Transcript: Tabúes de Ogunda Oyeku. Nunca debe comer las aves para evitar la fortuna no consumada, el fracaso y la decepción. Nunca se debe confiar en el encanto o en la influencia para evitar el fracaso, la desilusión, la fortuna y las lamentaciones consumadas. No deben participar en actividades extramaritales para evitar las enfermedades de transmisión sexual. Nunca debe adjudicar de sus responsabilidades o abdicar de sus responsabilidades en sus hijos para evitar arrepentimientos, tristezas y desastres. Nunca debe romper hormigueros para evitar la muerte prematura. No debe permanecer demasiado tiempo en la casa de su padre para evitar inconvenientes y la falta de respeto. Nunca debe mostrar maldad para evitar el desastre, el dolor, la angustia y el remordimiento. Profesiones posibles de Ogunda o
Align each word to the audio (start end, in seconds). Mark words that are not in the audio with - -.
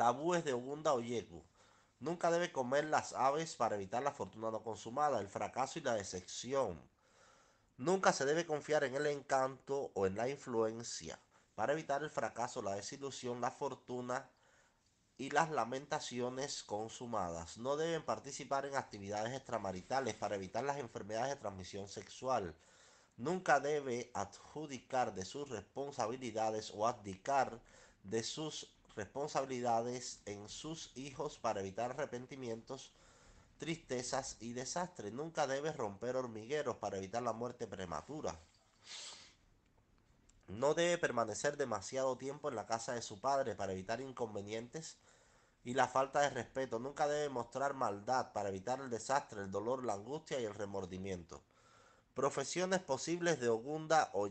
Tabúes 0.00 0.44
de 0.44 0.54
Ogunda 0.54 0.94
Oyeku. 0.94 1.44
Nunca 1.98 2.30
debe 2.30 2.50
comer 2.50 2.84
las 2.86 3.12
aves 3.12 3.54
para 3.54 3.74
evitar 3.74 4.02
la 4.02 4.12
fortuna 4.12 4.50
no 4.50 4.62
consumada, 4.62 5.20
el 5.20 5.28
fracaso 5.28 5.78
y 5.78 5.82
la 5.82 5.92
decepción. 5.92 6.80
Nunca 7.76 8.14
se 8.14 8.24
debe 8.24 8.46
confiar 8.46 8.82
en 8.84 8.94
el 8.94 9.04
encanto 9.04 9.90
o 9.92 10.06
en 10.06 10.16
la 10.16 10.30
influencia 10.30 11.20
para 11.54 11.74
evitar 11.74 12.02
el 12.02 12.08
fracaso, 12.08 12.62
la 12.62 12.76
desilusión, 12.76 13.42
la 13.42 13.50
fortuna 13.50 14.30
y 15.18 15.28
las 15.28 15.50
lamentaciones 15.50 16.62
consumadas. 16.62 17.58
No 17.58 17.76
deben 17.76 18.02
participar 18.02 18.64
en 18.64 18.76
actividades 18.76 19.34
extramaritales 19.34 20.14
para 20.14 20.36
evitar 20.36 20.64
las 20.64 20.78
enfermedades 20.78 21.34
de 21.34 21.40
transmisión 21.40 21.88
sexual. 21.88 22.56
Nunca 23.18 23.60
debe 23.60 24.10
adjudicar 24.14 25.12
de 25.14 25.26
sus 25.26 25.50
responsabilidades 25.50 26.72
o 26.74 26.88
abdicar 26.88 27.60
de 28.02 28.22
sus 28.22 28.79
responsabilidades 29.00 30.20
en 30.26 30.46
sus 30.50 30.92
hijos 30.94 31.38
para 31.38 31.60
evitar 31.60 31.92
arrepentimientos, 31.92 32.92
tristezas 33.56 34.36
y 34.40 34.52
desastres. 34.52 35.10
Nunca 35.10 35.46
debe 35.46 35.72
romper 35.72 36.16
hormigueros 36.16 36.76
para 36.76 36.98
evitar 36.98 37.22
la 37.22 37.32
muerte 37.32 37.66
prematura. 37.66 38.38
No 40.48 40.74
debe 40.74 40.98
permanecer 40.98 41.56
demasiado 41.56 42.18
tiempo 42.18 42.50
en 42.50 42.56
la 42.56 42.66
casa 42.66 42.92
de 42.92 43.00
su 43.00 43.18
padre 43.20 43.54
para 43.54 43.72
evitar 43.72 44.02
inconvenientes 44.02 44.98
y 45.64 45.72
la 45.72 45.88
falta 45.88 46.20
de 46.20 46.28
respeto. 46.28 46.78
Nunca 46.78 47.08
debe 47.08 47.30
mostrar 47.30 47.72
maldad 47.72 48.34
para 48.34 48.50
evitar 48.50 48.80
el 48.80 48.90
desastre, 48.90 49.40
el 49.40 49.50
dolor, 49.50 49.82
la 49.82 49.94
angustia 49.94 50.38
y 50.40 50.44
el 50.44 50.54
remordimiento. 50.54 51.42
Profesiones 52.12 52.80
posibles 52.80 53.40
de 53.40 53.48
Ogunda 53.48 54.10
o 54.12 54.26